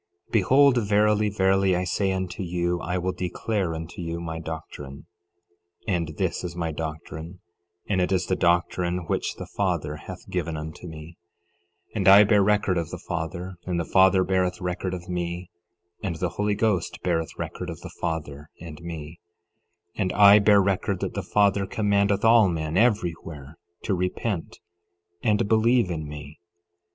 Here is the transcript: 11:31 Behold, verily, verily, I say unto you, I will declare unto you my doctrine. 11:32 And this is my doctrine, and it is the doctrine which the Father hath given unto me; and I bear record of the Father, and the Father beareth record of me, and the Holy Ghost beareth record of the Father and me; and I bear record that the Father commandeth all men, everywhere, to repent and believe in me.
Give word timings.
11:31 0.29 0.31
Behold, 0.31 0.77
verily, 0.87 1.29
verily, 1.29 1.75
I 1.75 1.83
say 1.83 2.11
unto 2.11 2.41
you, 2.41 2.79
I 2.81 2.97
will 2.97 3.11
declare 3.11 3.75
unto 3.75 4.01
you 4.01 4.19
my 4.19 4.39
doctrine. 4.39 5.05
11:32 5.87 5.95
And 5.95 6.07
this 6.17 6.43
is 6.43 6.55
my 6.55 6.71
doctrine, 6.71 7.39
and 7.87 8.01
it 8.01 8.11
is 8.11 8.25
the 8.25 8.35
doctrine 8.35 9.05
which 9.05 9.35
the 9.35 9.45
Father 9.45 9.97
hath 9.97 10.27
given 10.27 10.57
unto 10.57 10.87
me; 10.87 11.19
and 11.93 12.07
I 12.07 12.23
bear 12.23 12.41
record 12.41 12.79
of 12.79 12.89
the 12.89 12.97
Father, 12.97 13.57
and 13.67 13.79
the 13.79 13.85
Father 13.85 14.23
beareth 14.23 14.59
record 14.59 14.95
of 14.95 15.07
me, 15.07 15.51
and 16.01 16.15
the 16.15 16.29
Holy 16.29 16.55
Ghost 16.55 16.97
beareth 17.03 17.37
record 17.37 17.69
of 17.69 17.81
the 17.81 17.93
Father 18.01 18.49
and 18.59 18.81
me; 18.81 19.19
and 19.95 20.11
I 20.13 20.39
bear 20.39 20.63
record 20.63 21.01
that 21.01 21.13
the 21.13 21.21
Father 21.21 21.67
commandeth 21.67 22.25
all 22.25 22.49
men, 22.49 22.75
everywhere, 22.75 23.55
to 23.83 23.93
repent 23.93 24.61
and 25.21 25.47
believe 25.47 25.91
in 25.91 26.07
me. 26.07 26.39